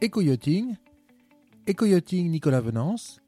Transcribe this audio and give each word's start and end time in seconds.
Éco-yachting, 0.00 0.76
Éco-yachting 1.66 2.30
Nicolas 2.30 2.60
Venance, 2.60 3.20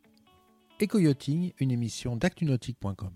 Éco-yachting, 0.78 1.52
une 1.58 1.72
émission 1.72 2.14
d'actunautique.com. 2.14 3.10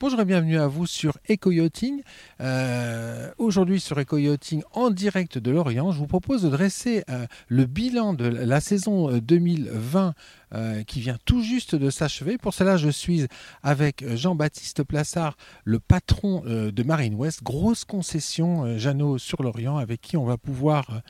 Bonjour 0.00 0.18
et 0.18 0.24
bienvenue 0.24 0.58
à 0.58 0.66
vous 0.66 0.86
sur 0.86 1.18
Eco-Yachting. 1.28 2.00
Euh, 2.40 3.30
aujourd'hui 3.36 3.80
sur 3.80 3.98
Eco-Yachting 4.00 4.62
en 4.72 4.88
direct 4.88 5.36
de 5.36 5.50
Lorient, 5.50 5.92
je 5.92 5.98
vous 5.98 6.06
propose 6.06 6.42
de 6.44 6.48
dresser 6.48 7.04
euh, 7.10 7.26
le 7.48 7.66
bilan 7.66 8.14
de 8.14 8.24
la 8.24 8.62
saison 8.62 9.18
2020 9.18 10.14
euh, 10.54 10.82
qui 10.84 11.00
vient 11.02 11.18
tout 11.26 11.42
juste 11.42 11.74
de 11.74 11.90
s'achever. 11.90 12.38
Pour 12.38 12.54
cela, 12.54 12.78
je 12.78 12.88
suis 12.88 13.26
avec 13.62 14.02
Jean-Baptiste 14.16 14.84
Plassard, 14.84 15.36
le 15.64 15.78
patron 15.80 16.44
de 16.46 16.82
Marine 16.82 17.14
West, 17.14 17.42
grosse 17.42 17.84
concession 17.84 18.78
Jeannot 18.78 19.18
sur 19.18 19.42
Lorient, 19.42 19.76
avec 19.76 20.00
qui 20.00 20.16
on 20.16 20.24
va 20.24 20.38
pouvoir 20.38 21.02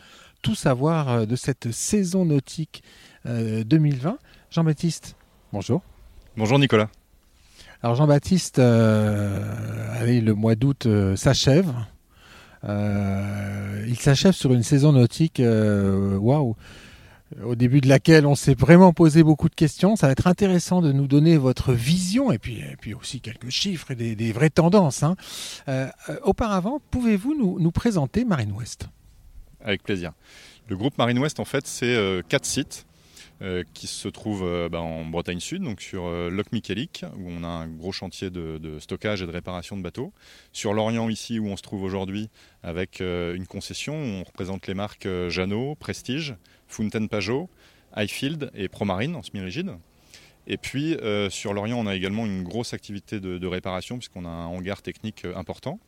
tout 0.42 0.54
savoir 0.54 1.26
de 1.26 1.36
cette 1.36 1.70
saison 1.72 2.24
nautique 2.24 2.82
2020. 3.24 4.18
Jean-Baptiste, 4.50 5.16
bonjour. 5.52 5.82
Bonjour 6.36 6.58
Nicolas. 6.58 6.88
Alors 7.82 7.96
Jean-Baptiste, 7.96 8.58
euh, 8.58 9.40
le 10.04 10.32
mois 10.34 10.54
d'août 10.54 10.84
euh, 10.86 11.16
s'achève. 11.16 11.72
Euh, 12.64 13.86
il 13.88 13.98
s'achève 13.98 14.32
sur 14.32 14.52
une 14.52 14.62
saison 14.62 14.92
nautique, 14.92 15.40
waouh, 15.40 16.56
au 17.42 17.54
début 17.54 17.80
de 17.80 17.88
laquelle 17.88 18.26
on 18.26 18.34
s'est 18.34 18.54
vraiment 18.54 18.92
posé 18.92 19.22
beaucoup 19.22 19.48
de 19.48 19.54
questions. 19.54 19.96
Ça 19.96 20.08
va 20.08 20.12
être 20.12 20.26
intéressant 20.26 20.82
de 20.82 20.92
nous 20.92 21.06
donner 21.06 21.38
votre 21.38 21.72
vision 21.72 22.32
et 22.32 22.38
puis, 22.38 22.62
puis 22.82 22.92
aussi 22.92 23.20
quelques 23.20 23.48
chiffres 23.48 23.92
et 23.92 24.14
des, 24.14 24.32
vraies 24.32 24.50
tendances. 24.50 25.02
Hein. 25.02 25.16
auparavant, 26.22 26.82
pouvez-vous 26.90 27.34
nous, 27.34 27.58
nous, 27.58 27.70
présenter 27.70 28.26
Marine 28.26 28.52
West 28.52 28.88
Avec 29.62 29.82
plaisir. 29.82 30.12
Le 30.68 30.76
groupe 30.76 30.96
Marine 30.98 31.18
West, 31.18 31.40
en 31.40 31.44
fait, 31.44 31.66
c'est 31.66 32.22
quatre 32.28 32.44
sites 32.44 32.86
euh, 33.42 33.64
qui 33.72 33.86
se 33.86 34.06
trouve 34.06 34.42
euh, 34.44 34.68
bah, 34.68 34.82
en 34.82 35.06
Bretagne 35.06 35.40
Sud, 35.40 35.62
donc 35.62 35.80
sur 35.80 36.04
euh, 36.04 36.28
Loch 36.28 36.48
où 36.52 37.26
on 37.26 37.42
a 37.42 37.46
un 37.46 37.68
gros 37.68 37.90
chantier 37.90 38.28
de, 38.28 38.78
stockage 38.80 39.22
et 39.22 39.26
de 39.26 39.30
réparation 39.30 39.78
de 39.78 39.82
bateaux. 39.82 40.12
Sur 40.52 40.74
l'Orient, 40.74 41.08
ici, 41.08 41.38
où 41.38 41.46
on 41.46 41.56
se 41.56 41.62
trouve 41.62 41.82
aujourd'hui, 41.82 42.28
avec 42.62 43.00
une 43.00 43.46
concession, 43.46 43.94
on 43.94 44.24
représente 44.24 44.66
les 44.66 44.74
marques 44.74 45.08
Jeannot, 45.28 45.74
Prestige, 45.76 46.34
Fountain 46.68 47.06
Pajot, 47.06 47.48
Highfield 47.94 48.50
et 48.54 48.68
Promarine 48.68 49.16
en 49.16 49.22
semi-rigide. 49.22 49.72
Et 50.46 50.58
puis 50.58 50.96
sur 51.30 51.54
l'Orient, 51.54 51.78
on 51.78 51.86
a 51.86 51.94
également 51.94 52.26
une 52.26 52.42
grosse 52.42 52.74
activité 52.74 53.20
de 53.20 53.46
réparation 53.46 53.96
puisqu'on 53.96 54.26
a 54.26 54.28
un 54.28 54.46
hangar 54.46 54.82
technique 54.82 55.24
important. 55.34 55.78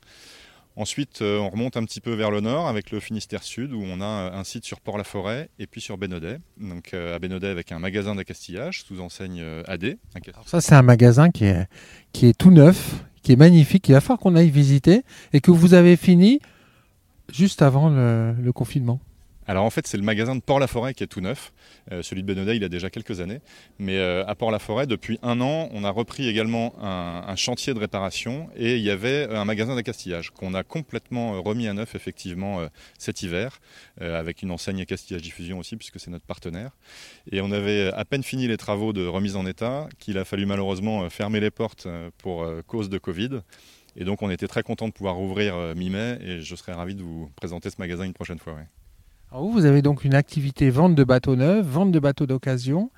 Ensuite, 0.75 1.20
euh, 1.20 1.39
on 1.39 1.51
remonte 1.51 1.77
un 1.77 1.84
petit 1.84 2.01
peu 2.01 2.15
vers 2.15 2.31
le 2.31 2.41
nord 2.41 2.67
avec 2.67 2.91
le 2.91 3.01
Finistère 3.01 3.42
Sud 3.42 3.73
où 3.73 3.83
on 3.83 4.01
a 4.01 4.05
euh, 4.05 4.33
un 4.33 4.45
site 4.45 4.65
sur 4.65 4.81
Port-la-Forêt 4.81 5.51
et 5.59 5.67
puis 5.67 5.83
sur 5.83 5.98
Bénodet. 5.98 6.39
Donc 6.59 6.95
euh, 6.95 7.14
à 7.14 7.19
Bénodet 7.19 7.48
avec 7.48 7.73
un 7.73 7.79
magasin 7.79 8.14
d'accastillage 8.14 8.83
sous 8.84 9.01
enseigne 9.01 9.45
AD. 9.67 9.98
ça, 10.47 10.61
c'est 10.61 10.75
un 10.75 10.83
magasin 10.83 11.31
qui 11.31 11.45
est, 11.45 12.39
tout 12.39 12.51
neuf, 12.51 13.05
qui 13.23 13.33
est 13.33 13.37
magnifique. 13.37 13.89
Il 13.89 13.92
va 13.92 14.01
falloir 14.01 14.19
qu'on 14.19 14.34
aille 14.34 14.51
visiter 14.51 15.03
et 15.34 15.41
que 15.41 15.51
vous 15.51 15.75
avez 15.75 15.97
fini 15.97 16.41
juste 17.31 17.61
avant 17.61 17.91
le 17.91 18.51
confinement. 18.53 19.01
Alors 19.48 19.65
en 19.65 19.71
fait, 19.71 19.87
c'est 19.89 19.97
le 19.97 20.05
magasin 20.05 20.37
de 20.37 20.41
Port-la-Forêt 20.41 20.95
qui 20.95 21.03
est 21.03 21.09
tout 21.09 21.21
neuf. 21.21 21.53
Euh, 21.91 22.03
celui 22.03 22.23
de 22.23 22.27
Benodet, 22.29 22.57
il 22.57 22.65
a 22.65 22.69
déjà 22.69 22.91
quelques 22.91 23.21
années. 23.21 23.41
Mais 23.79 23.98
euh, 23.98 24.25
à 24.27 24.35
Port-la-Forêt, 24.37 24.87
depuis 24.87 25.19
un 25.23 25.41
an, 25.41 25.69
on 25.73 25.83
a 25.83 25.91
repris 25.91 26.29
également 26.29 26.75
un, 26.81 27.35
chantier 27.35 27.75
de 27.75 27.79
réparation 27.79 28.51
et 28.55 28.77
il 28.77 28.83
y 28.83 28.91
avait 28.91 29.29
un 29.35 29.45
magasin 29.45 29.75
d'accastillage 29.75 30.31
qu'on 30.31 30.55
a 30.55 30.63
complètement 30.63 31.35
euh, 31.35 31.41
remis 31.41 31.67
à 31.67 31.73
neuf 31.73 31.95
effectivement 31.95 32.61
cet 32.98 33.23
hiver, 33.23 33.61
avec 34.01 34.43
une 34.43 34.51
enseigne 34.51 34.81
accastillage 34.83 35.23
diffusion 35.23 35.58
aussi 35.58 35.77
puisque 35.77 35.98
c'est 35.98 36.11
notre 36.11 36.27
partenaire. 36.27 36.70
Et 37.31 37.41
on 37.41 37.51
avait 37.51 37.91
à 37.92 38.05
peine 38.05 38.23
fini 38.23 38.47
les 38.47 38.57
travaux 38.57 38.92
de 38.92 39.07
remise 39.07 39.36
en 39.36 39.47
état 39.47 39.89
qu'il 39.98 40.19
a 40.19 40.25
fallu 40.25 40.47
malheureusement 40.47 41.08
fermer 41.11 41.41
les 41.41 41.51
portes 41.51 41.89
pour 42.19 42.47
cause 42.67 42.89
de 42.91 42.98
Covid. 42.98 43.41
Et 43.97 44.05
donc 44.05 44.23
on 44.23 44.31
était 44.31 44.48
très 44.48 44.63
content 44.63 44.86
de 44.86 44.92
pouvoir 44.92 45.19
ouvrir 45.20 45.75
mi-mai 45.75 46.19
et 46.20 46.41
je 46.41 46.55
serais 46.55 46.73
ravi 46.73 46.95
de 46.95 47.02
vous 47.02 47.31
présenter 47.36 47.70
ce 47.70 47.77
magasin 47.79 48.05
une 48.05 48.14
prochaine 48.14 48.39
fois 48.39 48.57
vous, 49.41 49.65
avez 49.65 49.81
donc 49.81 50.05
une 50.05 50.15
activité 50.15 50.69
vente 50.69 50.95
de 50.95 51.05
bateaux 51.05 51.37
neufs, 51.37 51.65
vente 51.65 51.91
de 51.91 51.98
bateaux 51.98 52.27
d'occasion, 52.27 52.91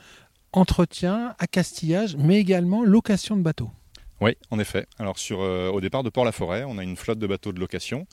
entretien, 0.52 1.34
accastillage, 1.38 2.16
mais 2.16 2.38
également 2.38 2.82
location 2.82 3.36
de 3.36 3.42
bateaux. 3.42 3.70
Oui, 4.20 4.36
en 4.50 4.60
effet. 4.60 4.86
Alors 4.98 5.18
sur, 5.18 5.40
euh, 5.42 5.70
au 5.70 5.80
départ 5.80 6.04
de 6.04 6.08
Port-la-Forêt, 6.08 6.62
on 6.64 6.78
a 6.78 6.84
une 6.84 6.96
flotte 6.96 7.18
de 7.18 7.26
bateaux 7.26 7.52
de 7.52 7.58
location 7.58 8.06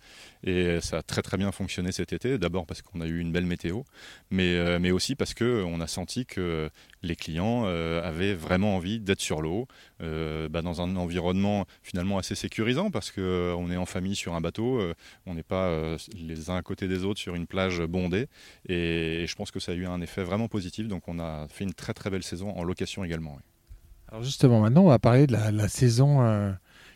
et 0.44 0.82
ça 0.82 0.98
a 0.98 1.04
très 1.04 1.22
très 1.22 1.38
bien 1.38 1.52
fonctionné 1.52 1.92
cet 1.92 2.12
été. 2.12 2.40
D'abord 2.40 2.66
parce 2.66 2.82
qu'on 2.82 3.02
a 3.02 3.06
eu 3.06 3.20
une 3.20 3.32
belle 3.32 3.46
météo, 3.46 3.84
mais, 4.32 4.56
euh, 4.56 4.94
aussi 4.94 5.16
parce 5.16 5.36
qu'on 5.36 5.80
a 5.80 5.88
senti 5.88 6.26
que 6.26 6.70
les 7.04 7.16
clients 7.16 7.64
euh, 7.66 8.02
avaient 8.04 8.34
vraiment 8.34 8.76
envie 8.76 9.00
d'être 9.00 9.22
sur 9.22 9.42
l'eau, 9.42 9.68
bah, 10.00 10.62
dans 10.64 10.82
un 10.82 10.96
environnement 10.96 11.66
finalement 11.84 12.18
assez 12.18 12.34
sécurisant 12.34 12.90
parce 12.90 13.12
qu'on 13.12 13.72
est 13.72 13.78
en 13.78 13.86
famille 13.86 14.16
sur 14.16 14.34
un 14.34 14.42
bateau, 14.42 14.82
on 15.28 15.36
n'est 15.36 15.44
pas 15.44 15.96
les 16.14 16.50
uns 16.50 16.56
à 16.56 16.62
côté 16.64 16.88
des 16.88 17.06
autres 17.06 17.20
sur 17.20 17.36
une 17.36 17.46
plage 17.46 17.80
bondée 17.82 18.28
et, 18.68 19.26
je 19.28 19.36
pense 19.36 19.52
que 19.52 19.60
ça 19.60 19.74
a 19.74 19.76
eu 19.76 19.86
un 19.86 20.02
effet 20.02 20.24
vraiment 20.24 20.48
positif. 20.48 20.88
Donc 20.88 21.08
on 21.08 21.20
a 21.20 21.48
fait 21.50 21.64
une 21.64 21.74
très 21.74 21.94
très 21.94 22.10
belle 22.10 22.24
saison 22.24 22.50
en 22.58 22.64
location 22.64 23.04
également. 23.04 23.40
Alors 24.12 24.24
justement, 24.24 24.60
maintenant, 24.60 24.84
on 24.84 24.90
va 24.90 25.00
parler 25.00 25.26
de 25.26 25.32
la, 25.32 25.70
saison 25.70 26.22
euh, 26.22 26.52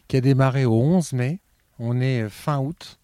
qui 0.09 0.17
a 0.17 0.21
démarré 0.21 0.65
au 0.65 0.73
11 0.81 1.13
mai. 1.13 1.39
On 1.79 2.01
est 2.01 2.27
fin 2.27 2.59
août. 2.59 2.99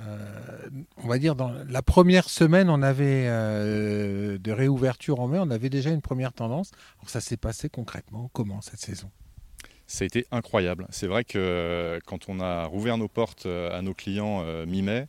Euh, 0.00 0.68
on 0.96 1.06
va 1.06 1.18
dire 1.18 1.36
dans 1.36 1.52
la 1.68 1.82
première 1.82 2.28
semaine, 2.28 2.68
on 2.70 2.82
avait 2.82 3.26
euh, 3.28 4.36
de 4.38 4.50
réouverture 4.50 5.20
en 5.20 5.28
mai, 5.28 5.38
on 5.38 5.50
avait 5.50 5.68
déjà 5.68 5.90
une 5.90 6.00
première 6.00 6.32
tendance. 6.32 6.72
Alors 6.98 7.10
ça 7.10 7.20
s'est 7.20 7.36
passé 7.36 7.68
concrètement 7.68 8.30
comment 8.32 8.60
cette 8.62 8.80
saison? 8.80 9.10
Ça 9.86 10.04
a 10.04 10.06
été 10.06 10.26
incroyable. 10.32 10.86
C'est 10.90 11.06
vrai 11.06 11.22
que 11.22 12.00
quand 12.06 12.28
on 12.28 12.40
a 12.40 12.64
rouvert 12.64 12.96
nos 12.96 13.08
portes 13.08 13.46
à 13.46 13.82
nos 13.82 13.94
clients 13.94 14.44
mi-mai, 14.66 15.06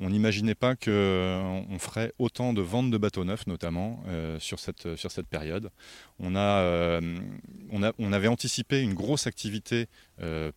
on 0.00 0.08
n'imaginait 0.08 0.54
pas 0.54 0.74
qu'on 0.74 0.90
euh, 0.90 1.78
ferait 1.78 2.12
autant 2.18 2.52
de 2.52 2.62
ventes 2.62 2.90
de 2.90 2.96
bateaux 2.96 3.24
neufs, 3.24 3.46
notamment 3.46 4.02
euh, 4.08 4.38
sur, 4.40 4.58
cette, 4.58 4.96
sur 4.96 5.10
cette 5.10 5.26
période. 5.26 5.70
On, 6.18 6.34
euh, 6.36 7.00
on, 7.70 7.82
on 7.98 8.12
avait 8.12 8.28
anticipé 8.28 8.80
une 8.80 8.94
grosse 8.94 9.26
activité 9.26 9.86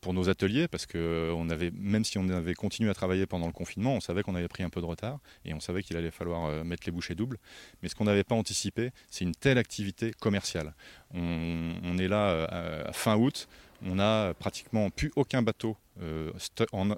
pour 0.01 0.13
nos 0.13 0.27
ateliers, 0.27 0.67
parce 0.67 0.85
que 0.85 1.31
on 1.33 1.45
même 1.45 2.03
si 2.03 2.17
on 2.17 2.27
avait 2.27 2.53
continué 2.53 2.89
à 2.89 2.93
travailler 2.93 3.25
pendant 3.25 3.45
le 3.45 3.53
confinement, 3.53 3.93
on 3.93 4.01
savait 4.01 4.21
qu'on 4.21 4.35
avait 4.35 4.49
pris 4.49 4.61
un 4.61 4.69
peu 4.69 4.81
de 4.81 4.85
retard 4.85 5.19
et 5.45 5.53
on 5.53 5.61
savait 5.61 5.83
qu'il 5.83 5.95
allait 5.95 6.11
falloir 6.11 6.65
mettre 6.65 6.83
les 6.85 6.91
bouchées 6.91 7.15
doubles. 7.15 7.37
Mais 7.81 7.87
ce 7.87 7.95
qu'on 7.95 8.03
n'avait 8.03 8.25
pas 8.25 8.35
anticipé, 8.35 8.91
c'est 9.09 9.23
une 9.23 9.33
telle 9.33 9.57
activité 9.57 10.11
commerciale. 10.19 10.73
On, 11.13 11.97
est 11.97 12.09
là 12.09 12.43
à 12.43 12.91
fin 12.91 13.15
août, 13.15 13.47
on 13.85 13.95
n'a 13.95 14.33
pratiquement 14.33 14.89
plus 14.89 15.11
aucun 15.15 15.41
bateau 15.41 15.77
euh, 16.01 16.31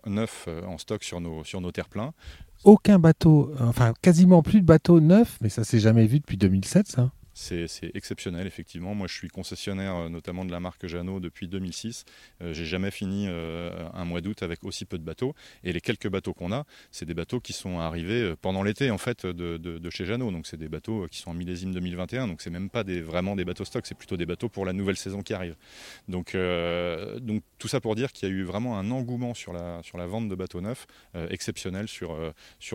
neuf 0.05 0.45
euh, 0.47 0.63
en 0.65 0.77
stock 0.77 1.03
sur 1.03 1.19
nos, 1.19 1.43
sur 1.43 1.61
nos 1.61 1.71
terre-pleins. 1.71 2.13
Aucun 2.63 2.97
bateau, 2.97 3.51
enfin 3.59 3.93
quasiment 4.01 4.41
plus 4.41 4.61
de 4.61 4.65
bateaux 4.65 4.99
neufs, 4.99 5.37
mais 5.41 5.49
ça 5.49 5.63
s'est 5.63 5.79
jamais 5.79 6.07
vu 6.07 6.19
depuis 6.19 6.37
2007 6.37 6.87
ça 6.87 7.11
c'est 7.37 7.91
exceptionnel, 7.93 8.47
effectivement. 8.47 8.95
Moi, 8.95 9.07
je 9.07 9.13
suis 9.13 9.27
concessionnaire 9.27 9.95
euh, 9.95 10.09
notamment 10.09 10.45
de 10.45 10.51
la 10.51 10.61
marque 10.61 10.87
Jeannot 10.87 11.19
depuis 11.19 11.49
2006. 11.49 12.05
Euh, 12.41 12.53
J'ai 12.53 12.65
jamais 12.65 12.91
fini 12.91 13.25
euh, 13.27 13.89
un 13.93 14.05
mois 14.05 14.21
d'août 14.21 14.41
avec 14.41 14.63
aussi 14.63 14.85
peu 14.85 14.97
de 14.97 15.03
bateaux. 15.03 15.35
Et 15.65 15.73
les 15.73 15.81
quelques 15.81 16.07
bateaux 16.07 16.33
qu'on 16.33 16.53
a, 16.53 16.63
c'est 16.91 17.05
des 17.05 17.13
bateaux 17.13 17.41
qui 17.41 17.51
sont 17.51 17.79
arrivés 17.79 18.21
euh, 18.21 18.35
pendant 18.41 18.63
l'été, 18.63 18.89
en 18.89 18.97
fait, 18.97 19.25
de, 19.25 19.89
chez 19.89 20.05
Jeannot. 20.05 20.31
Donc, 20.31 20.47
c'est 20.47 20.55
des 20.55 20.69
bateaux 20.69 21.07
qui 21.11 21.19
sont 21.19 21.31
en 21.31 21.33
millésime 21.33 21.73
2021. 21.73 22.27
Donc, 22.29 22.41
c'est 22.41 22.49
même 22.49 22.69
pas 22.69 22.85
des, 22.85 23.01
vraiment 23.01 23.35
des 23.35 23.43
bateaux 23.43 23.65
stock, 23.65 23.85
c'est 23.85 23.95
plutôt 23.95 24.15
des 24.15 24.25
bateaux 24.25 24.47
pour 24.47 24.65
la 24.65 24.71
nouvelle 24.71 24.97
saison 24.97 25.21
qui 25.21 25.33
arrive. 25.33 25.57
Donc, 26.07 26.37
tout 27.57 27.67
ça 27.67 27.81
pour 27.81 27.95
dire 27.95 28.13
qu'il 28.13 28.29
y 28.29 28.31
a 28.31 28.33
eu 28.33 28.43
vraiment 28.43 28.79
un 28.79 28.91
engouement 28.91 29.33
sur 29.33 29.51
la, 29.51 29.81
vente 30.05 30.29
de 30.29 30.35
bateaux 30.35 30.61
neufs 30.61 30.87
exceptionnel 31.29 31.87
sur, 31.89 32.15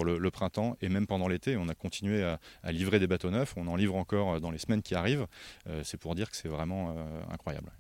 le, 0.04 0.30
printemps 0.30 0.76
et 0.82 0.88
même 0.88 1.06
pendant 1.06 1.28
l'été. 1.28 1.56
On 1.56 1.68
a 1.68 1.74
continué 1.74 2.22
à, 2.22 2.38
à, 2.62 2.72
livrer 2.72 2.98
des 2.98 3.06
bateaux 3.06 3.30
neufs. 3.30 3.54
On 3.56 3.66
en 3.66 3.76
livre 3.76 3.96
encore 3.96 4.40
dans 4.40 4.49
les 4.50 4.58
semaines 4.58 4.82
qui 4.82 4.94
arrivent. 4.94 5.26
Euh, 5.68 5.82
c'est 5.84 5.98
pour 5.98 6.14
dire 6.14 6.30
que 6.30 6.36
c'est 6.36 6.48
vraiment 6.48 6.90
euh, 6.90 7.22
incroyable. 7.32 7.70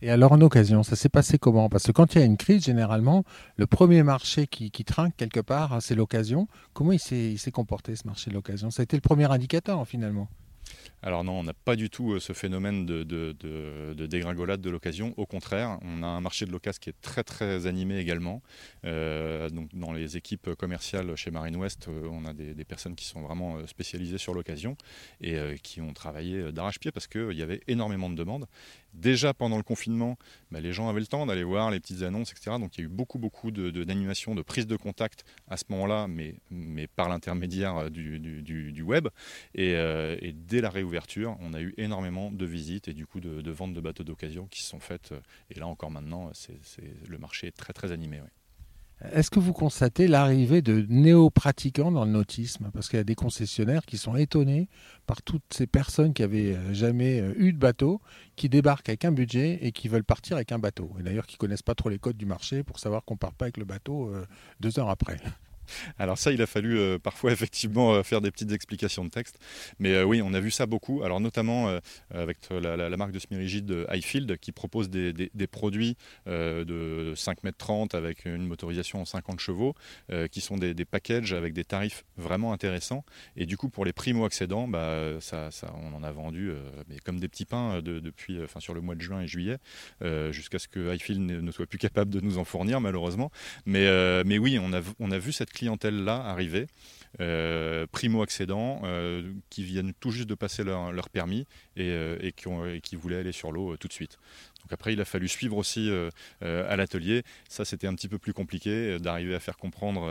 Et 0.00 0.10
alors 0.10 0.32
en 0.32 0.40
occasion, 0.40 0.84
ça 0.84 0.94
s'est 0.94 1.08
passé 1.08 1.38
comment? 1.38 1.68
Parce 1.68 1.84
que 1.84 1.92
quand 1.92 2.14
il 2.14 2.20
y 2.20 2.22
a 2.22 2.24
une 2.24 2.36
crise, 2.36 2.64
généralement, 2.64 3.24
le 3.56 3.66
premier 3.66 4.04
marché 4.04 4.46
qui, 4.46 4.70
trinque 4.84 5.16
quelque 5.16 5.40
part, 5.40 5.72
hein, 5.72 5.80
c'est 5.80 5.96
l'occasion. 5.96 6.46
Comment 6.72 6.92
il 6.92 7.00
s'est 7.00 7.50
comporté 7.52 7.96
ce 7.96 8.06
marché 8.06 8.30
de 8.30 8.34
l'occasion? 8.36 8.70
Ça 8.70 8.82
a 8.82 8.84
été 8.84 8.96
le 8.96 9.00
premier 9.00 9.30
indicateur 9.30 9.84
finalement 9.86 10.28
alors 11.02 11.22
non, 11.22 11.38
on 11.38 11.44
n'a 11.44 11.54
pas 11.54 11.76
du 11.76 11.90
tout 11.90 12.14
euh, 12.14 12.20
ce 12.20 12.32
phénomène 12.32 12.84
de, 12.84 13.04
dégringolade 14.06 14.60
de 14.60 14.70
l'occasion. 14.70 15.14
Au 15.16 15.26
contraire, 15.26 15.78
on 15.82 16.02
a 16.02 16.06
un 16.06 16.20
marché 16.20 16.44
de 16.44 16.50
l'occasion 16.50 16.78
qui 16.80 16.90
est 16.90 17.00
très 17.00 17.22
très 17.22 17.66
animé 17.66 17.98
également. 17.98 18.42
Euh, 18.84 19.48
dans 19.72 19.92
les 19.92 20.16
équipes 20.16 20.54
commerciales 20.54 21.14
chez 21.14 21.30
Marine 21.30 21.56
West, 21.56 21.86
euh, 21.88 22.08
on 22.10 22.24
a 22.24 22.32
des, 22.32 22.64
personnes 22.64 22.96
qui 22.96 23.06
sont 23.06 23.22
vraiment 23.22 23.66
spécialisées 23.66 24.18
sur 24.18 24.34
l'occasion 24.34 24.76
et 25.22 25.38
qui 25.62 25.80
ont 25.80 25.94
travaillé 25.94 26.52
d'arrache-pied 26.52 26.92
parce 26.92 27.06
qu'il 27.06 27.32
y 27.32 27.42
avait 27.42 27.62
énormément 27.66 28.10
de 28.10 28.14
demandes. 28.14 28.46
Déjà 28.94 29.34
pendant 29.34 29.56
le 29.56 29.62
confinement, 29.62 30.18
bah, 30.50 30.60
les 30.60 30.72
gens 30.72 30.88
avaient 30.88 31.00
le 31.00 31.06
temps 31.06 31.26
d'aller 31.26 31.44
voir 31.44 31.70
les 31.70 31.78
petites 31.80 32.02
annonces, 32.02 32.32
etc. 32.32 32.56
Donc 32.58 32.76
il 32.76 32.80
y 32.80 32.84
a 32.84 32.86
eu 32.86 32.88
beaucoup, 32.88 33.18
beaucoup 33.18 33.50
d'animations, 33.50 34.32
de, 34.34 34.38
de, 34.38 34.42
prise 34.42 34.66
de 34.66 34.76
contact 34.76 35.24
à 35.48 35.56
ce 35.56 35.64
moment-là, 35.70 36.06
mais, 36.08 36.86
par 36.96 37.08
l'intermédiaire 37.08 37.76
euh, 37.76 37.90
du, 37.90 38.82
web. 38.82 39.08
Euh, 39.58 40.16
et, 40.20 40.32
dès 40.32 40.60
la 40.60 40.70
réouverture, 40.70 41.36
on 41.40 41.54
a 41.54 41.60
eu 41.60 41.74
énormément 41.76 42.30
de 42.30 42.46
visites 42.46 42.88
et 42.88 42.94
du 42.94 43.06
coup 43.06 43.20
de, 43.20 43.50
ventes 43.50 43.74
de 43.74 43.80
bateaux 43.80 44.04
d'occasion 44.04 44.46
qui 44.46 44.62
se 44.62 44.68
sont 44.68 44.80
faites. 44.80 45.14
Et 45.50 45.58
là 45.58 45.66
encore 45.66 45.90
maintenant, 45.90 46.30
c'est 46.32 46.58
le 47.06 47.18
marché 47.18 47.48
est 47.48 47.56
très, 47.56 47.72
très 47.72 47.92
animé. 47.92 48.20
Est-ce 49.12 49.30
que 49.30 49.38
vous 49.38 49.52
constatez 49.52 50.08
l'arrivée 50.08 50.60
de 50.60 50.84
néo-pratiquants 50.88 51.92
dans 51.92 52.04
le 52.04 52.10
nautisme? 52.10 52.70
Parce 52.74 52.88
qu'il 52.88 52.96
y 52.96 53.00
a 53.00 53.04
des 53.04 53.14
concessionnaires 53.14 53.86
qui 53.86 53.96
sont 53.96 54.16
étonnés 54.16 54.68
par 55.06 55.22
toutes 55.22 55.54
ces 55.54 55.68
personnes 55.68 56.12
qui 56.12 56.24
avaient 56.24 56.56
euh, 56.56 56.74
jamais 56.74 57.20
euh, 57.20 57.32
eu 57.36 57.52
de 57.52 57.58
bateau, 57.58 58.00
qui 58.34 58.48
débarquent 58.48 58.88
avec 58.88 59.04
un 59.04 59.12
budget 59.12 59.60
et 59.62 59.70
qui 59.70 59.86
veulent 59.86 60.02
partir 60.02 60.36
avec 60.36 60.50
un 60.50 60.58
bateau. 60.58 60.90
Et 60.98 61.04
d'ailleurs 61.04 61.26
qui 61.26 61.36
connaissent 61.36 61.62
pas 61.62 61.76
trop 61.76 61.90
les 61.90 62.00
codes 62.00 62.16
du 62.16 62.26
marché 62.26 62.64
pour 62.64 62.80
savoir 62.80 63.04
qu'on 63.04 63.16
part 63.16 63.34
pas 63.34 63.44
avec 63.44 63.56
le 63.56 63.64
bateau 63.64 64.08
euh, 64.08 64.26
deux 64.58 64.80
heures 64.80 64.90
après. 64.90 65.18
Alors 65.98 66.18
ça, 66.18 66.32
il 66.32 66.42
a 66.42 66.46
fallu 66.46 66.78
euh, 66.78 66.98
parfois 66.98 67.32
effectivement 67.38 67.94
euh, 67.94 68.02
faire 68.02 68.20
des 68.20 68.30
petites 68.30 68.52
explications 68.52 69.04
de 69.04 69.10
texte. 69.10 69.38
Mais 69.78 69.94
euh, 69.94 70.04
oui, 70.04 70.22
on 70.22 70.34
a 70.34 70.40
vu 70.40 70.50
ça 70.50 70.66
beaucoup. 70.66 71.02
Alors 71.02 71.20
notamment 71.20 71.78
avec 72.10 72.38
la, 72.50 72.96
marque 72.96 73.12
de 73.12 73.18
semi-rigide 73.18 73.86
Highfield 73.88 74.38
qui 74.38 74.52
propose 74.52 74.90
des, 74.90 75.46
produits 75.50 75.96
de 76.26 77.12
5 77.16 77.38
m 77.44 77.52
30 77.56 77.94
avec 77.94 78.24
une 78.24 78.46
motorisation 78.46 79.00
en 79.00 79.04
50 79.04 79.40
chevaux, 79.40 79.74
qui 80.30 80.40
sont 80.40 80.56
des, 80.56 80.74
packages 80.84 81.32
avec 81.32 81.52
des 81.52 81.64
tarifs 81.64 82.04
vraiment 82.16 82.52
intéressants. 82.52 83.04
Et 83.36 83.46
du 83.46 83.56
coup, 83.56 83.68
pour 83.68 83.84
les 83.84 83.92
primo-accédants, 83.92 84.68
bah, 84.68 85.20
ça, 85.20 85.50
on 85.82 85.94
en 85.94 86.02
a 86.02 86.10
vendu 86.10 86.52
comme 87.04 87.20
des 87.20 87.28
petits 87.28 87.44
pains 87.44 87.80
depuis, 87.82 88.42
enfin, 88.42 88.60
sur 88.60 88.74
le 88.74 88.80
mois 88.80 88.94
de 88.94 89.00
juin 89.00 89.20
et 89.22 89.26
juillet, 89.26 89.58
jusqu'à 90.30 90.58
ce 90.58 90.68
que 90.68 90.90
Highfield 90.90 91.20
ne, 91.20 91.50
soit 91.50 91.66
plus 91.66 91.78
capable 91.78 92.10
de 92.10 92.20
nous 92.20 92.38
en 92.38 92.44
fournir 92.44 92.80
malheureusement. 92.80 93.30
Mais, 93.66 93.86
mais 94.24 94.38
oui, 94.38 94.58
on 94.60 94.72
a, 94.72 94.80
on 94.98 95.10
a 95.10 95.18
vu 95.18 95.32
cette 95.32 95.52
clientèle-là 95.58 96.14
arriver, 96.24 96.66
euh, 97.20 97.86
primo-accédants, 97.90 98.82
euh, 98.84 99.32
qui 99.50 99.64
viennent 99.64 99.92
tout 99.98 100.10
juste 100.10 100.28
de 100.28 100.34
passer 100.34 100.62
leur, 100.62 101.08
permis 101.08 101.46
et, 101.76 101.90
euh, 101.90 102.30
qui 102.36 102.48
ont, 102.48 102.62
qui 102.82 102.96
voulaient 102.96 103.18
aller 103.18 103.32
sur 103.32 103.50
l'eau 103.50 103.76
tout 103.76 103.88
de 103.88 103.92
suite. 103.92 104.18
Donc 104.62 104.72
après, 104.72 104.92
il 104.92 105.00
a 105.00 105.04
fallu 105.04 105.28
suivre 105.28 105.56
aussi 105.56 105.90
à 106.42 106.76
l'atelier. 106.76 107.22
Ça, 107.48 107.64
c'était 107.64 107.86
un 107.86 107.94
petit 107.94 108.08
peu 108.08 108.18
plus 108.18 108.32
compliqué 108.32 108.98
d'arriver 108.98 109.34
à 109.34 109.40
faire 109.40 109.56
comprendre 109.56 110.02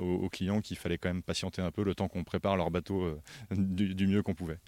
aux, 0.00 0.28
clients 0.28 0.60
qu'il 0.60 0.76
fallait 0.76 0.98
quand 0.98 1.08
même 1.08 1.22
patienter 1.22 1.60
un 1.60 1.70
peu 1.70 1.82
le 1.82 1.94
temps 1.94 2.06
qu'on 2.06 2.22
prépare 2.22 2.56
leur 2.56 2.70
bateau 2.70 3.18
du, 3.50 4.06
mieux 4.06 4.22
qu'on 4.22 4.34
pouvait. 4.34 4.58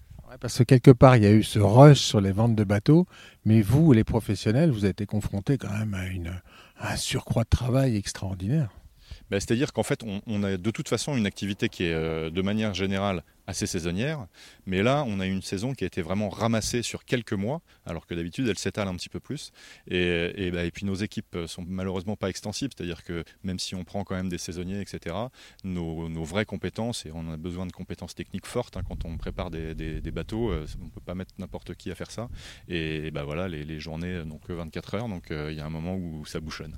parce 0.41 0.57
que 0.57 0.63
quelque 0.63 0.91
part, 0.91 1.15
il 1.15 1.23
y 1.23 1.27
a 1.27 1.31
eu 1.31 1.43
ce 1.43 1.59
rush 1.59 1.99
sur 1.99 2.19
les 2.19 2.33
ventes 2.33 2.55
de 2.55 2.65
bateaux, 2.65 3.05
mais 3.45 3.61
vous, 3.61 3.93
les 3.93 4.03
professionnels, 4.03 4.71
vous 4.71 4.83
avez 4.83 4.91
été 4.91 5.05
confrontés 5.05 5.57
quand 5.57 5.71
même 5.71 5.93
à, 5.93 6.05
une, 6.07 6.41
à 6.77 6.93
un 6.93 6.97
surcroît 6.97 7.43
de 7.43 7.49
travail 7.49 7.95
extraordinaire. 7.95 8.69
Bah, 9.29 9.39
c'est-à-dire 9.39 9.73
qu'en 9.73 9.83
fait, 9.83 10.03
on, 10.03 10.43
a 10.43 10.57
de 10.57 10.71
toute 10.71 10.89
façon 10.89 11.15
une 11.15 11.25
activité 11.25 11.69
qui 11.69 11.83
est 11.83 11.93
euh, 11.93 12.29
de 12.29 12.41
manière 12.41 12.73
générale 12.73 13.23
assez 13.47 13.65
saisonnière, 13.65 14.27
mais 14.67 14.83
là, 14.83 15.03
on 15.07 15.19
a 15.19 15.25
une 15.25 15.41
saison 15.41 15.73
qui 15.73 15.83
a 15.83 15.87
été 15.87 16.03
vraiment 16.03 16.29
ramassée 16.29 16.83
sur 16.83 17.03
quelques 17.03 17.33
mois, 17.33 17.61
alors 17.85 18.05
que 18.05 18.13
d'habitude, 18.13 18.47
elle 18.47 18.59
s'étale 18.59 18.87
un 18.87 18.95
petit 18.95 19.09
peu 19.09 19.19
plus. 19.19 19.51
Et, 19.87 20.51
bah, 20.51 20.63
et, 20.65 20.71
puis 20.71 20.85
nos 20.85 20.93
équipes 20.93 21.35
sont 21.47 21.65
malheureusement 21.67 22.15
pas 22.15 22.29
extensibles, 22.29 22.73
c'est-à-dire 22.77 23.03
que 23.03 23.23
même 23.43 23.57
si 23.57 23.73
on 23.73 23.83
prend 23.83 24.03
quand 24.03 24.15
même 24.15 24.29
des 24.29 24.37
saisonniers, 24.37 24.81
etc., 24.81 25.15
nos, 25.63 26.23
vraies 26.23 26.45
compétences, 26.45 27.07
et 27.07 27.11
on 27.11 27.31
a 27.31 27.37
besoin 27.37 27.65
de 27.65 27.71
compétences 27.71 28.13
techniques 28.13 28.45
fortes 28.45 28.77
hein, 28.77 28.83
quand 28.87 29.03
on 29.05 29.17
prépare 29.17 29.49
des, 29.49 30.01
bateaux, 30.11 30.51
euh, 30.51 30.67
on 30.79 30.85
ne 30.85 30.89
peut 30.91 31.01
pas 31.01 31.15
mettre 31.15 31.33
n'importe 31.39 31.73
qui 31.73 31.89
à 31.89 31.95
faire 31.95 32.11
ça. 32.11 32.29
Et 32.67 33.09
bah, 33.09 33.23
voilà, 33.23 33.47
les, 33.47 33.79
journées 33.79 34.23
n'ont 34.25 34.37
que 34.37 34.53
24 34.53 34.93
heures, 34.93 35.09
donc 35.09 35.31
euh, 35.31 35.51
il 35.51 35.57
y 35.57 35.61
a 35.61 35.65
un 35.65 35.69
moment 35.69 35.95
où 35.95 36.25
ça 36.25 36.39
bouchonne. 36.39 36.75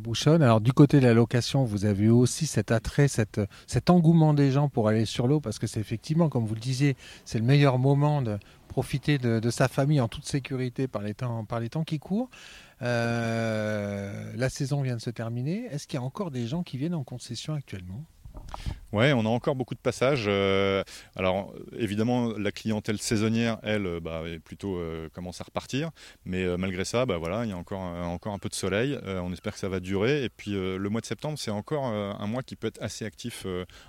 Bouchonne. 0.00 0.42
Alors 0.42 0.60
du 0.60 0.72
côté 0.72 1.00
de 1.00 1.06
la 1.06 1.14
location, 1.14 1.64
vous 1.64 1.84
avez 1.84 2.08
aussi 2.08 2.46
cet 2.46 2.70
attrait, 2.70 3.08
cet 3.08 3.90
engouement 3.90 4.34
des 4.34 4.50
gens 4.50 4.68
pour 4.68 4.88
aller 4.88 5.04
sur 5.04 5.26
l'eau, 5.26 5.40
parce 5.40 5.58
que 5.58 5.66
c'est 5.66 5.80
effectivement, 5.80 6.28
comme 6.28 6.44
vous 6.44 6.54
le 6.54 6.60
disiez, 6.60 6.96
c'est 7.24 7.38
le 7.38 7.44
meilleur 7.44 7.78
moment 7.78 8.22
de 8.22 8.38
profiter 8.68 9.18
de, 9.18 9.50
sa 9.50 9.68
famille 9.68 10.00
en 10.00 10.08
toute 10.08 10.26
sécurité 10.26 10.88
par 10.88 11.02
les 11.02 11.14
temps, 11.14 11.44
par 11.44 11.60
les 11.60 11.68
temps 11.68 11.84
qui 11.84 11.98
courent. 11.98 12.28
Euh, 12.82 14.32
la 14.36 14.48
saison 14.48 14.82
vient 14.82 14.96
de 14.96 15.00
se 15.00 15.10
terminer. 15.10 15.66
Est-ce 15.70 15.86
qu'il 15.86 15.98
y 15.98 16.02
a 16.02 16.04
encore 16.04 16.30
des 16.30 16.46
gens 16.46 16.62
qui 16.62 16.76
viennent 16.76 16.94
en 16.94 17.04
concession 17.04 17.54
actuellement? 17.54 18.04
Ouais, 18.94 19.12
on 19.12 19.26
a 19.26 19.28
encore 19.28 19.56
beaucoup 19.56 19.74
de 19.74 19.80
passages. 19.80 20.26
Euh, 20.28 20.84
alors 21.16 21.52
évidemment, 21.76 22.28
la 22.38 22.52
clientèle 22.52 22.98
saisonnière, 22.98 23.58
elle, 23.64 23.86
euh, 23.86 23.98
bah, 23.98 24.22
plutôt 24.44 24.78
euh, 24.78 25.08
commence 25.08 25.40
à 25.40 25.44
repartir. 25.44 25.90
Mais 26.24 26.46
malgré 26.56 26.84
ça, 26.84 27.04
bah, 27.04 27.16
voilà, 27.16 27.44
il 27.44 27.50
y 27.50 27.52
a 27.52 27.56
encore, 27.56 27.80
encore 27.80 28.34
un 28.34 28.38
peu 28.38 28.48
de 28.48 28.54
soleil. 28.54 28.96
on 29.04 29.32
espère 29.32 29.54
que 29.54 29.58
ça 29.58 29.68
va 29.68 29.80
durer. 29.80 30.22
Et 30.22 30.28
puis 30.28 30.52
le 30.52 30.88
mois 30.88 31.00
de 31.00 31.06
septembre, 31.06 31.36
c'est 31.40 31.50
encore 31.50 31.86
un 31.86 32.26
mois 32.28 32.44
qui 32.44 32.54
peut 32.54 32.68
être 32.68 32.80
assez 32.80 33.04
actif 33.04 33.46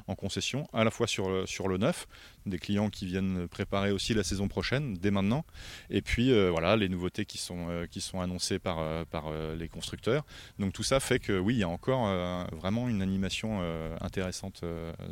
en 0.07 0.15
concession, 0.15 0.67
à 0.73 0.83
la 0.83 0.89
fois 0.89 1.05
sur, 1.05 1.47
sur 1.47 1.67
le 1.67 1.77
neuf, 1.77 2.07
des 2.47 2.57
clients 2.57 2.89
qui 2.89 3.05
viennent 3.05 3.47
préparer 3.47 3.91
aussi 3.91 4.15
la 4.15 4.23
saison 4.23 4.47
prochaine 4.47 4.95
dès 4.95 5.11
maintenant. 5.11 5.45
Et 5.91 6.01
puis 6.01 6.33
voilà, 6.49 6.75
les 6.75 6.89
nouveautés 6.89 7.25
qui 7.25 7.37
sont, 7.37 7.85
qui 7.91 8.01
sont 8.01 8.21
annoncées 8.21 8.57
par, 8.57 9.05
par 9.05 9.31
les 9.55 9.67
constructeurs. 9.67 10.25
Donc 10.57 10.73
tout 10.73 10.83
ça 10.83 10.99
fait 10.99 11.19
que 11.19 11.37
oui, 11.37 11.53
il 11.55 11.59
y 11.59 11.63
a 11.63 11.69
encore 11.69 12.07
vraiment 12.55 12.89
une 12.89 13.03
animation 13.03 13.61
intéressante 14.01 14.63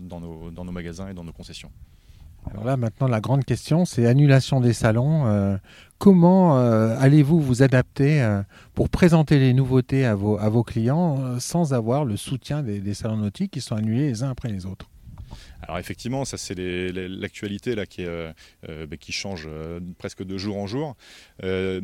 dans 0.02 0.20
nos, 0.20 0.52
dans 0.52 0.66
nos 0.66 0.72
magasins 0.72 1.10
et 1.10 1.14
dans 1.14 1.24
nos 1.24 1.34
concessions. 1.34 1.72
Alors 2.52 2.66
là, 2.66 2.78
maintenant, 2.78 3.08
la 3.08 3.22
grande 3.22 3.46
question, 3.46 3.86
c'est 3.86 4.06
annulation 4.06 4.60
des 4.60 4.74
salons. 4.74 5.26
Euh, 5.28 5.58
comment 5.98 6.60
euh, 6.60 6.96
allez-vous 7.00 7.40
vous 7.40 7.64
adapter 7.64 8.22
euh, 8.22 8.42
pour 8.74 8.90
présenter 8.90 9.40
les 9.40 9.54
nouveautés 9.54 10.06
à 10.06 10.16
vos, 10.16 10.64
clients 10.64 11.40
sans 11.40 11.74
avoir 11.74 12.06
le 12.06 12.18
soutien 12.18 12.62
des 12.64 12.94
salons 12.94 13.18
nautiques 13.18 13.52
qui 13.52 13.62
sont 13.62 13.76
annulés 13.76 14.08
les 14.08 14.24
uns 14.24 14.30
après 14.30 14.50
les 14.50 14.66
autres? 14.66 14.90
Alors 15.64 15.80
effectivement, 15.80 16.26
ça 16.26 16.38
c'est 16.38 16.56
l'actualité 16.56 17.76
là 17.76 17.86
qui, 17.86 18.04
euh, 18.06 18.32
bah, 18.64 18.98
qui 18.98 19.12
change 19.12 19.48
euh, 19.48 19.80
presque 19.98 20.24
de 20.24 20.38
jour 20.38 20.58
en 20.58 20.68
jour. 20.68 20.96
Euh, 21.44 21.82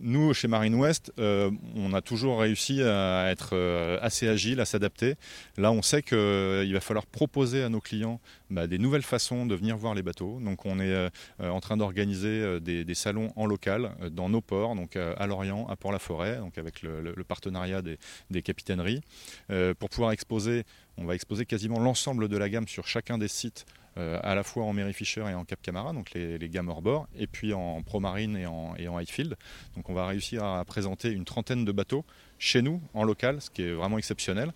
nous, 0.00 0.34
chez 0.34 0.48
Marine 0.48 0.74
West, 0.74 1.12
on 1.18 1.92
a 1.94 2.00
toujours 2.02 2.40
réussi 2.40 2.82
à 2.82 3.30
être 3.30 3.56
assez 4.02 4.28
agile, 4.28 4.60
à 4.60 4.64
s'adapter. 4.64 5.14
Là, 5.56 5.72
on 5.72 5.82
sait 5.82 6.02
qu'il 6.02 6.72
va 6.72 6.80
falloir 6.80 7.06
proposer 7.06 7.62
à 7.62 7.68
nos 7.68 7.80
clients 7.80 8.20
bah, 8.50 8.66
des 8.66 8.78
nouvelles 8.78 9.02
façons 9.02 9.46
de 9.46 9.54
venir 9.54 9.76
voir 9.76 9.94
les 9.94 10.02
bateaux. 10.02 10.40
Donc 10.40 10.66
on 10.66 10.80
est 10.80 11.10
en 11.38 11.60
train 11.60 11.76
d'organiser 11.76 12.60
des, 12.60 12.94
salons 12.94 13.32
en 13.36 13.46
local 13.46 13.92
dans 14.10 14.28
nos 14.28 14.40
ports, 14.40 14.74
à 14.96 15.26
Lorient, 15.26 15.66
à 15.68 15.76
Port-la-Forêt, 15.76 16.38
donc 16.38 16.58
avec 16.58 16.82
le, 16.82 17.14
partenariat 17.24 17.82
des, 17.82 18.42
capitaineries, 18.42 19.00
pour 19.78 19.88
pouvoir 19.88 20.12
exposer 20.12 20.64
on 21.00 21.06
va 21.06 21.14
exposer 21.14 21.46
quasiment 21.46 21.80
l'ensemble 21.80 22.28
de 22.28 22.36
la 22.36 22.48
gamme 22.48 22.68
sur 22.68 22.86
chacun 22.86 23.16
des 23.16 23.28
sites, 23.28 23.64
euh, 23.89 23.89
à 24.22 24.34
la 24.34 24.42
fois 24.42 24.64
en 24.64 24.72
Mary 24.72 24.92
Fisher 24.92 25.22
et 25.22 25.34
en 25.34 25.44
Cap 25.44 25.60
Camara, 25.62 25.92
donc 25.92 26.12
les, 26.12 26.48
gammes 26.48 26.68
hors 26.68 26.82
bord, 26.82 27.08
et 27.18 27.26
puis 27.26 27.52
en 27.52 27.82
Pro 27.82 28.00
Marine 28.00 28.36
et 28.36 28.46
en, 28.46 28.74
et 28.76 28.86
Highfield. 28.86 29.36
Donc 29.76 29.88
on 29.88 29.94
va 29.94 30.06
réussir 30.06 30.44
à 30.44 30.64
présenter 30.64 31.10
une 31.10 31.24
trentaine 31.24 31.64
de 31.64 31.72
bateaux 31.72 32.04
chez 32.40 32.62
nous, 32.62 32.80
en 32.94 33.04
local, 33.04 33.40
ce 33.42 33.50
qui 33.50 33.62
est 33.62 33.72
vraiment 33.72 33.98
exceptionnel. 33.98 34.52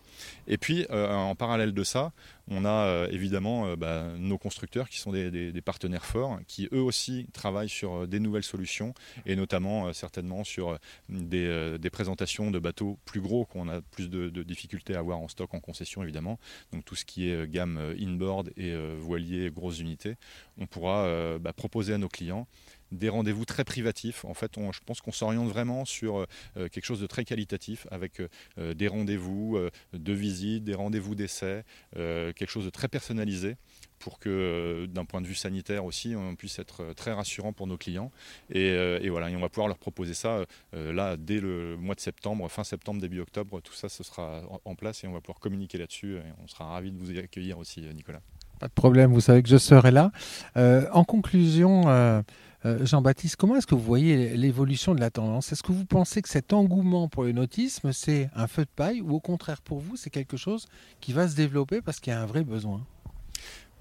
Et 0.49 0.57
puis, 0.57 0.87
euh, 0.91 1.13
en 1.13 1.35
parallèle 1.35 1.75
de 1.75 1.85
ça, 1.85 2.13
on 2.49 2.65
a 2.65 2.87
euh, 2.87 3.09
évidemment 3.11 3.67
euh, 3.67 3.77
bah, 3.77 4.05
nos 4.17 4.39
constructeurs 4.39 4.89
qui 4.89 4.99
sont 4.99 5.13
des, 5.13 5.53
partenaires 5.63 6.07
forts, 6.07 6.39
qui 6.49 6.67
eux 6.73 6.81
aussi 6.81 7.27
travaillent 7.35 7.69
sur 7.69 8.09
des 8.09 8.21
nouvelles 8.21 8.43
solutions, 8.43 8.95
et 9.27 9.37
notamment 9.37 9.93
certainement 9.93 10.45
sur 10.45 10.79
des, 11.11 11.91
présentations 11.93 12.51
de 12.51 12.59
bateaux 12.59 12.99
plus 13.05 13.21
gros 13.21 13.45
qu'on 13.45 13.69
a 13.69 13.83
plus 13.83 14.09
de, 14.09 14.43
difficultés 14.43 14.97
à 14.97 15.01
avoir 15.01 15.19
en 15.19 15.29
stock 15.29 15.53
en 15.53 15.61
concession, 15.61 16.03
évidemment. 16.03 16.39
Donc 16.73 16.87
tout 16.87 16.97
ce 16.97 17.05
qui 17.05 17.29
est 17.29 17.47
gamme 17.47 17.95
inboard 18.01 18.51
et 18.57 18.75
voilier, 18.99 19.34
grosses 19.51 19.81
unités, 19.81 20.17
on 20.59 20.67
pourra 20.67 21.39
bah, 21.39 21.53
proposer 21.53 21.95
à 21.95 21.99
nos 21.99 22.09
clients 22.09 22.47
des 22.95 23.09
rendez-vous 23.09 23.45
très 23.45 23.65
privatifs. 23.65 24.25
En 24.25 24.35
fait, 24.35 24.53
je 24.57 24.81
pense 24.85 25.01
qu'on 25.01 25.13
s'oriente 25.13 25.49
vraiment 25.49 25.85
sur 25.85 26.19
euh, 26.19 26.27
euh, 26.57 26.69
quelque 26.69 26.85
chose 26.85 27.01
de 27.01 27.07
très 27.07 27.25
qualitatif 27.25 27.87
avec 27.91 28.21
euh, 28.21 28.75
des 28.75 28.89
rendez-vous 28.89 29.59
de 29.93 30.13
visite, 30.13 30.65
des 30.65 30.75
rendez-vous 30.75 31.15
d'essai, 31.15 31.65
quelque 31.95 32.49
chose 32.49 32.65
de 32.65 32.71
très 32.71 32.89
personnalisé 32.89 33.57
pour 33.99 34.19
que 34.19 34.87
d'un 34.87 35.05
point 35.05 35.21
de 35.21 35.27
vue 35.27 35.35
sanitaire 35.35 35.85
aussi, 35.85 36.15
on 36.17 36.35
puisse 36.37 36.59
être 36.59 36.93
très 36.95 37.13
rassurant 37.13 37.53
pour 37.53 37.67
nos 37.67 37.77
clients. 37.77 38.11
Et, 38.51 39.09
voilà, 39.09 39.31
et 39.31 39.37
on 39.37 39.41
va 39.41 39.49
pouvoir 39.49 39.69
leur 39.69 39.79
proposer 39.79 40.15
ça 40.15 40.45
là 40.73 41.17
dès 41.17 41.41
le 41.41 41.77
mois 41.77 41.95
de 41.95 42.01
septembre, 42.01 42.49
fin 42.49 42.65
septembre, 42.65 43.01
début 43.01 43.21
octobre. 43.21 43.61
Tout 43.61 43.75
ça, 43.75 43.89
ce 43.89 44.03
sera 44.03 44.43
en 44.65 44.75
place 44.75 45.05
et 45.05 45.07
on 45.07 45.13
va 45.13 45.21
pouvoir 45.21 45.41
communiquer 45.41 45.79
là-dessus. 45.79 46.17
Et 46.17 46.23
on 46.43 46.47
sera 46.47 46.67
ravis 46.67 46.93
de 46.93 46.99
vous 46.99 47.17
accueillir 47.19 47.59
aussi, 47.59 47.81
Nicolas. 47.95 48.23
Pas 48.65 48.69
de 48.69 48.73
problème, 48.73 49.13
vous 49.13 49.21
savez 49.21 49.43
que 49.43 49.49
je 49.51 49.59
serai 49.59 49.91
là. 49.91 50.11
en 50.57 51.05
conclusion, 51.05 51.85
euh, 51.87 52.23
Jean-Baptiste, 52.65 53.37
comment 53.37 53.57
est-ce 53.57 53.67
que 53.67 53.75
vous 53.75 53.83
voyez 53.83 54.39
l'évolution 54.39 54.95
de 54.95 55.01
la 55.01 55.11
tendance? 55.11 55.53
Est-ce 55.53 55.63
que 55.63 55.71
vous 55.71 55.85
pensez 55.85 56.23
que 56.23 56.31
cet 56.31 56.55
engouement 56.55 57.09
pour 57.09 57.25
le 57.25 57.33
nautisme, 57.33 57.93
c'est 57.93 58.31
un 58.35 58.47
feu 58.47 58.63
de 58.63 58.71
paille 58.75 59.03
ou 59.03 59.13
au 59.13 59.21
contraire 59.21 59.61
pour 59.61 59.81
vous, 59.81 59.97
c'est 59.97 60.09
quelque 60.09 60.39
chose 60.39 60.65
qui 61.03 61.13
va 61.13 61.29
se 61.29 61.37
développer 61.37 61.83
parce 61.83 62.01
qu'il 62.01 62.15
y 62.15 62.17
a 62.17 62.23
un 62.23 62.25
vrai 62.25 62.43
besoin? 62.43 62.87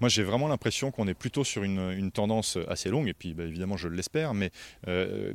Moi, 0.00 0.08
j'ai 0.08 0.22
vraiment 0.22 0.48
l'impression 0.48 0.90
qu'on 0.90 1.06
est 1.06 1.14
plutôt 1.14 1.44
sur 1.44 1.62
une, 1.62 2.10
tendance 2.10 2.58
assez 2.68 2.90
longue, 2.90 3.08
et 3.08 3.14
puis 3.14 3.32
bah, 3.32 3.44
évidemment, 3.44 3.76
je 3.76 3.88
l'espère, 3.88 4.34
mais 4.34 4.50
euh, 4.88 5.32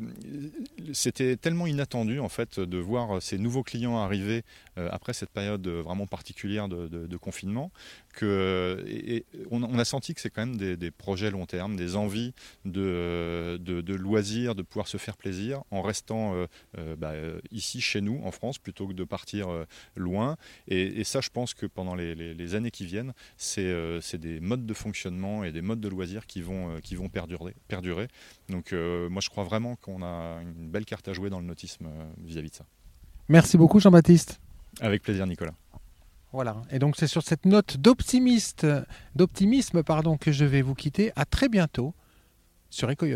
c'était 0.93 1.37
tellement 1.37 1.65
inattendu 1.65 2.19
en 2.19 2.29
fait 2.29 2.59
de 2.59 2.77
voir 2.77 3.21
ces 3.21 3.37
nouveaux 3.37 3.63
clients 3.63 3.97
arriver 3.97 4.43
euh, 4.77 4.89
après 4.91 5.13
cette 5.13 5.29
période 5.29 5.65
vraiment 5.67 6.07
particulière 6.07 6.67
de, 6.67 7.17
confinement, 7.17 7.71
on, 8.25 9.79
a 9.79 9.85
senti 9.85 10.13
que 10.13 10.21
c'est 10.21 10.29
quand 10.29 10.45
même 10.45 10.57
des, 10.57 10.91
projets 10.91 11.31
long 11.31 11.45
terme, 11.45 11.75
des 11.75 11.95
envies 11.95 12.33
de, 12.65 13.57
de, 13.61 13.93
loisirs, 13.95 14.55
de 14.55 14.61
pouvoir 14.61 14.87
se 14.87 14.97
faire 14.97 15.17
plaisir 15.17 15.61
en 15.71 15.81
restant 15.81 16.33
euh, 16.77 16.95
bah, 16.95 17.13
ici 17.51 17.81
chez 17.81 18.01
nous 18.01 18.21
en 18.23 18.31
France 18.31 18.57
plutôt 18.57 18.87
que 18.87 18.93
de 18.93 19.03
partir 19.03 19.47
loin. 19.95 20.37
Et, 20.67 21.03
ça, 21.03 21.21
je 21.21 21.29
pense 21.29 21.53
que 21.53 21.65
pendant 21.65 21.95
les, 21.95 22.15
les 22.15 22.55
années 22.55 22.71
qui 22.71 22.85
viennent, 22.85 23.13
c'est 23.37 24.17
des 24.17 24.39
modes 24.39 24.65
de 24.65 24.73
fonctionnement 24.73 25.43
et 25.43 25.51
des 25.51 25.61
modes 25.61 25.79
de 25.79 25.87
loisirs 25.87 26.25
qui 26.25 26.41
vont, 26.41 26.75
euh, 26.75 26.79
qui 26.79 26.95
vont 26.95 27.09
perdurer, 27.09 27.55
perdurer. 27.67 28.07
Donc 28.49 28.73
euh, 28.73 29.09
moi 29.09 29.21
je 29.21 29.29
crois 29.29 29.43
vraiment 29.43 29.75
qu'on 29.75 30.01
a 30.03 30.41
une 30.41 30.69
belle 30.69 30.85
carte 30.85 31.07
à 31.07 31.13
jouer 31.13 31.29
dans 31.29 31.39
le 31.39 31.45
nautisme 31.45 31.85
euh, 31.87 32.05
vis-à-vis 32.23 32.51
de 32.51 32.55
ça. 32.55 32.65
Merci 33.27 33.57
beaucoup 33.57 33.79
Jean-Baptiste. 33.79 34.39
Avec 34.81 35.03
plaisir 35.03 35.27
Nicolas. 35.27 35.53
Voilà, 36.31 36.57
et 36.69 36.77
donc 36.77 36.95
c'est 36.95 37.07
sur 37.07 37.23
cette 37.23 37.45
note 37.45 37.77
d'optimisme 37.77 39.83
pardon, 39.83 40.17
que 40.17 40.31
je 40.31 40.45
vais 40.45 40.61
vous 40.61 40.75
quitter. 40.75 41.11
À 41.15 41.25
très 41.25 41.49
bientôt 41.49 41.95
sur 42.69 42.89
Eco. 42.89 43.07